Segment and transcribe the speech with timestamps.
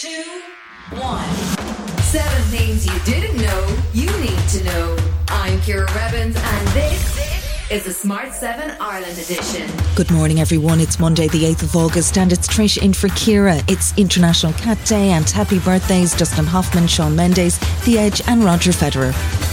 [0.00, 0.24] two,
[0.92, 1.28] one.
[2.04, 4.96] Seven things you didn't know you need to know.
[5.28, 9.70] I'm Ciara Revins, and this is the Smart 7 Ireland edition.
[9.96, 10.80] Good morning, everyone.
[10.80, 13.60] It's Monday, the 8th of August, and it's Trish in for Ciara.
[13.68, 18.70] It's International Cat Day, and happy birthdays, Dustin Hoffman, Shawn Mendes, The Edge, and Roger
[18.70, 19.49] Federer.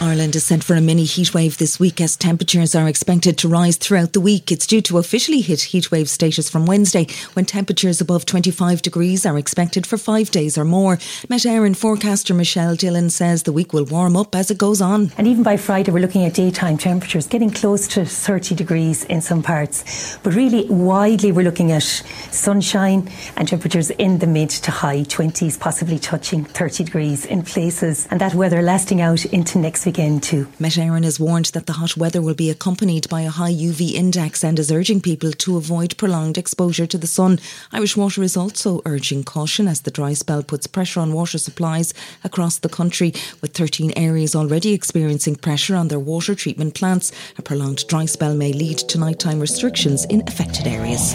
[0.00, 3.76] Ireland is sent for a mini heatwave this week as temperatures are expected to rise
[3.76, 4.52] throughout the week.
[4.52, 9.38] It's due to officially hit heatwave status from Wednesday when temperatures above 25 degrees are
[9.38, 10.98] expected for five days or more.
[11.30, 15.12] Met Éireann forecaster Michelle Dillon says the week will warm up as it goes on.
[15.16, 19.22] And even by Friday, we're looking at daytime temperatures getting close to 30 degrees in
[19.22, 20.18] some parts.
[20.22, 21.84] But really, widely, we're looking at
[22.30, 28.06] sunshine and temperatures in the mid to high 20s, possibly touching 30 degrees in places.
[28.10, 30.46] And that weather lasting out into next weekend too.
[30.58, 33.92] Met Éireann has warned that the hot weather will be accompanied by a high UV
[33.92, 37.38] index and is urging people to avoid prolonged exposure to the sun.
[37.72, 41.94] Irish Water is also urging caution as the dry spell puts pressure on water supplies
[42.24, 47.12] across the country, with 13 areas already experiencing pressure on their water treatment plants.
[47.38, 51.14] A prolonged dry spell may lead to nighttime restrictions in affected areas.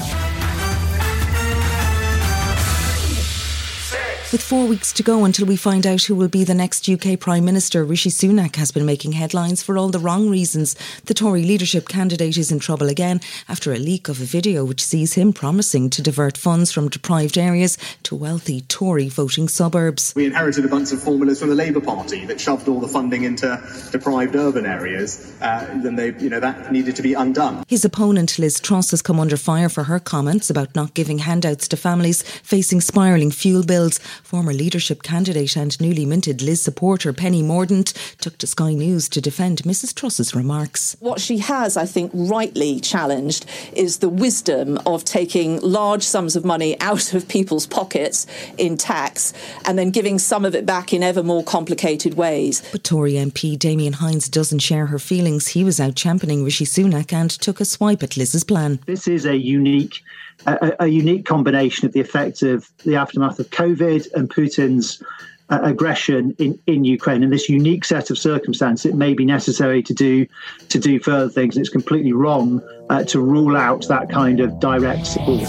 [4.31, 7.19] With four weeks to go until we find out who will be the next UK
[7.19, 10.73] Prime Minister, Rishi Sunak has been making headlines for all the wrong reasons.
[11.03, 14.81] The Tory leadership candidate is in trouble again after a leak of a video which
[14.81, 20.13] sees him promising to divert funds from deprived areas to wealthy Tory voting suburbs.
[20.15, 23.25] We inherited a bunch of formulas from the Labour Party that shoved all the funding
[23.25, 25.35] into deprived urban areas.
[25.41, 27.65] Uh, then they, you know, that needed to be undone.
[27.67, 31.67] His opponent Liz Truss has come under fire for her comments about not giving handouts
[31.67, 33.99] to families facing spiralling fuel bills.
[34.31, 39.19] Former leadership candidate and newly minted Liz supporter Penny Mordaunt took to Sky News to
[39.19, 40.95] defend Mrs Truss's remarks.
[41.01, 46.45] What she has, I think, rightly challenged is the wisdom of taking large sums of
[46.45, 48.25] money out of people's pockets
[48.57, 49.33] in tax
[49.65, 52.63] and then giving some of it back in ever more complicated ways.
[52.71, 55.49] But Tory MP Damien Hinds doesn't share her feelings.
[55.49, 58.79] He was out championing Rishi Sunak and took a swipe at Liz's plan.
[58.85, 60.01] This is a unique
[60.45, 65.01] a, a, unique combination of the effects of the aftermath of COVID and Putin's
[65.49, 67.23] uh, aggression in, in Ukraine.
[67.23, 70.25] And this unique set of circumstances, it may be necessary to do
[70.69, 71.57] to do further things.
[71.57, 75.47] It's completely wrong uh, to rule out that kind of direct support.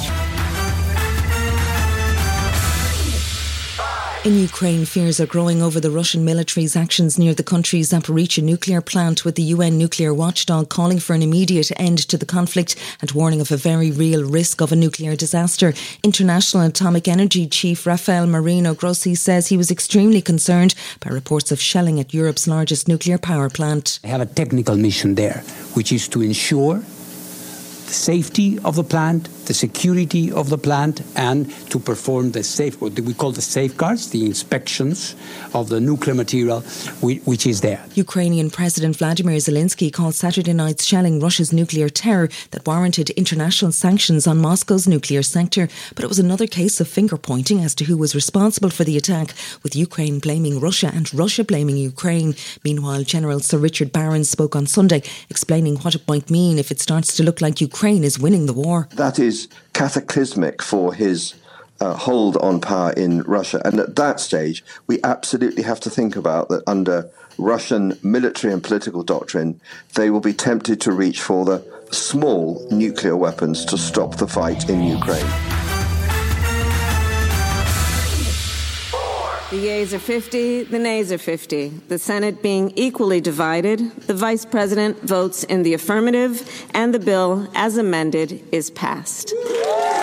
[4.24, 8.80] In Ukraine, fears are growing over the Russian military's actions near the country's Zaporizhzhia nuclear
[8.80, 13.10] plant, with the UN nuclear watchdog calling for an immediate end to the conflict and
[13.10, 15.74] warning of a very real risk of a nuclear disaster.
[16.04, 21.60] International Atomic Energy Chief Rafael Mariano Grossi says he was extremely concerned by reports of
[21.60, 23.98] shelling at Europe's largest nuclear power plant.
[24.04, 25.42] I have a technical mission there,
[25.74, 31.50] which is to ensure the safety of the plant, the security of the plant, and
[31.70, 35.14] to perform the safe, what we call the safeguards, the inspections
[35.54, 36.60] of the nuclear material,
[37.00, 37.84] which is there.
[37.94, 44.26] Ukrainian President Vladimir Zelensky called Saturday night's shelling Russia's nuclear terror that warranted international sanctions
[44.26, 45.68] on Moscow's nuclear sector.
[45.94, 48.96] But it was another case of finger pointing as to who was responsible for the
[48.96, 52.34] attack, with Ukraine blaming Russia and Russia blaming Ukraine.
[52.64, 56.80] Meanwhile, General Sir Richard Barron spoke on Sunday, explaining what it might mean if it
[56.80, 58.88] starts to look like Ukraine is winning the war.
[59.04, 61.34] That is is cataclysmic for his
[61.80, 63.60] uh, hold on power in Russia.
[63.64, 68.62] And at that stage, we absolutely have to think about that under Russian military and
[68.62, 69.60] political doctrine,
[69.94, 71.58] they will be tempted to reach for the
[71.90, 75.61] small nuclear weapons to stop the fight in Ukraine.
[79.52, 81.68] The yeas are 50, the nays are 50.
[81.88, 87.46] The Senate being equally divided, the Vice President votes in the affirmative, and the bill,
[87.54, 89.34] as amended, is passed.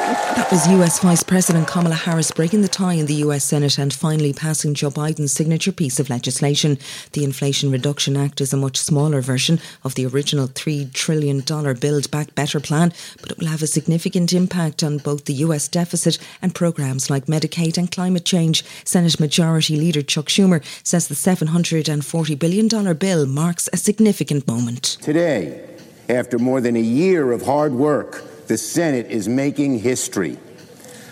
[0.10, 3.94] That was US Vice President Kamala Harris breaking the tie in the US Senate and
[3.94, 6.80] finally passing Joe Biden's signature piece of legislation.
[7.12, 12.10] The Inflation Reduction Act is a much smaller version of the original $3 trillion Build
[12.10, 12.92] Back Better plan,
[13.22, 17.28] but it will have a significant impact on both the US deficit and programs like
[17.28, 18.66] Medicaid and climate change.
[18.86, 24.98] Senate Majority Leader Chuck Schumer says the $740 billion bill marks a significant moment.
[25.02, 25.70] Today,
[26.10, 30.36] after more than a year of hard work, the Senate is making history.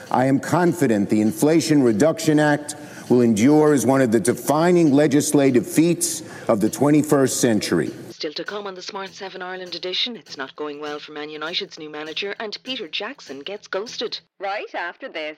[0.10, 2.76] I am confident the Inflation Reduction Act
[3.12, 7.92] will endure as one of the defining legislative feats of the 21st century.
[8.10, 11.30] Still to come on the Smart 7 Ireland edition, it's not going well for Man
[11.30, 14.20] United's new manager, and Peter Jackson gets ghosted.
[14.40, 15.38] Right after this.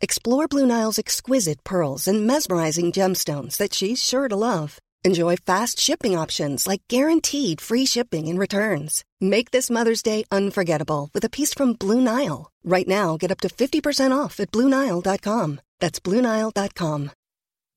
[0.00, 4.78] Explore Blue Nile's exquisite pearls and mesmerizing gemstones that she's sure to love.
[5.04, 9.04] Enjoy fast shipping options like guaranteed free shipping and returns.
[9.20, 12.50] Make this Mother's Day unforgettable with a piece from Blue Nile.
[12.62, 15.60] Right now, get up to 50% off at BlueNile.com.
[15.80, 17.10] That's BlueNile.com.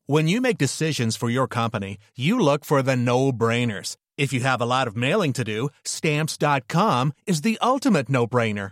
[0.07, 3.95] When you make decisions for your company, you look for the no brainers.
[4.17, 8.71] If you have a lot of mailing to do, Stamps.com is the ultimate no brainer.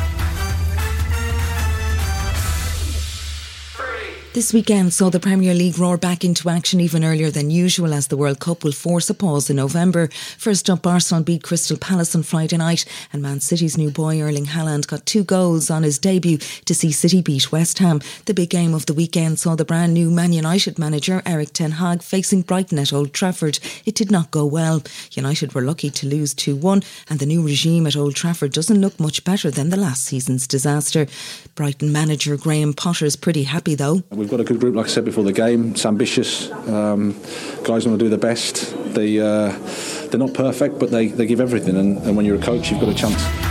[4.33, 8.07] This weekend saw the Premier League roar back into action even earlier than usual as
[8.07, 10.07] the World Cup will force a pause in November.
[10.37, 14.45] First up, Arsenal beat Crystal Palace on Friday night, and Man City's new boy Erling
[14.45, 17.99] Haaland got two goals on his debut to see City beat West Ham.
[18.23, 21.71] The big game of the weekend saw the brand new Man United manager Erik Ten
[21.71, 23.59] Hag facing Brighton at Old Trafford.
[23.85, 24.81] It did not go well.
[25.11, 28.79] United were lucky to lose 2 1, and the new regime at Old Trafford doesn't
[28.79, 31.05] look much better than the last season's disaster.
[31.53, 34.03] Brighton manager Graham Potter's pretty happy though.
[34.21, 35.71] We've got a good group, like I said before the game.
[35.71, 36.51] It's ambitious.
[36.51, 37.13] Um,
[37.63, 38.75] guys want to do the best.
[38.93, 39.49] They uh,
[40.09, 41.75] they're not perfect, but they, they give everything.
[41.75, 43.50] And, and when you're a coach, you've got a chance.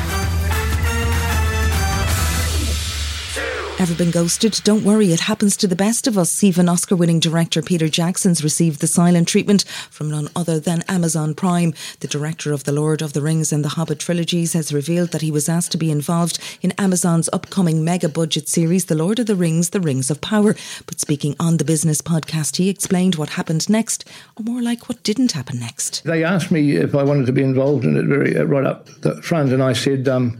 [3.81, 4.61] Ever been ghosted?
[4.63, 6.45] Don't worry, it happens to the best of us.
[6.45, 11.33] Even Oscar winning director Peter Jackson's received the silent treatment from none other than Amazon
[11.33, 11.73] Prime.
[12.01, 15.23] The director of The Lord of the Rings and The Hobbit trilogies has revealed that
[15.23, 19.25] he was asked to be involved in Amazon's upcoming mega budget series, The Lord of
[19.25, 20.55] the Rings, The Rings of Power.
[20.85, 24.07] But speaking on the business podcast, he explained what happened next,
[24.37, 26.05] or more like what didn't happen next.
[26.05, 28.89] They asked me if I wanted to be involved in it very uh, right up
[29.01, 30.39] the front, and I said, um,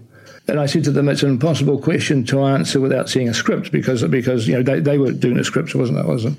[0.49, 3.71] and I said to them, it's an impossible question to answer without seeing a script
[3.71, 6.39] because because you know they, they were doing a script, wasn't that wasn't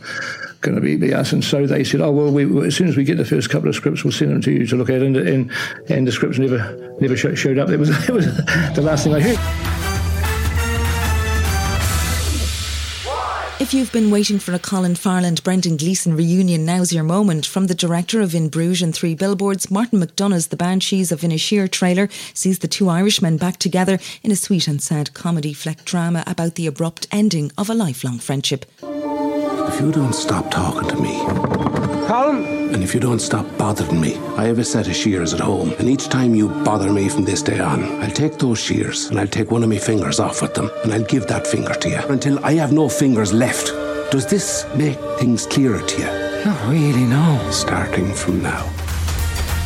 [0.62, 1.32] going to be, be us.
[1.32, 3.70] And so they said, oh well, we, as soon as we get the first couple
[3.70, 5.02] of scripts, we'll send them to you to look at.
[5.02, 5.52] And and,
[5.90, 7.70] and the scripts never never showed up.
[7.70, 8.26] It was it was
[8.76, 9.71] the last thing I heard.
[13.62, 17.46] If you've been waiting for a Colin Farrell and Brendan Gleeson reunion, now's your moment.
[17.46, 21.70] From the director of In Bruges and Three Billboards, Martin McDonagh's The Banshees of Inisherin
[21.70, 26.24] trailer sees the two Irishmen back together in a sweet and sad comedy fleck drama
[26.26, 28.66] about the abrupt ending of a lifelong friendship.
[28.82, 31.71] If you don't stop talking to me,
[32.12, 32.76] Colin?
[32.76, 35.74] And if you don't stop bothering me, I have a set of shears at home,
[35.80, 39.18] and each time you bother me from this day on, I'll take those shears and
[39.18, 41.90] I'll take one of my fingers off with them, and I'll give that finger to
[41.90, 43.68] you until I have no fingers left.
[44.12, 46.44] Does this make things clearer to you?
[46.44, 47.40] Not really, no.
[47.50, 48.64] Starting from now.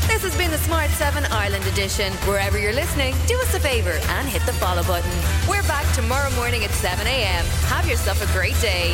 [0.06, 2.14] This has been the Smart 7 Ireland edition.
[2.30, 5.18] Wherever you're listening, do us a favour and hit the follow button.
[5.50, 7.44] We're back tomorrow morning at 7 a.m.
[7.74, 8.94] Have yourself a great day.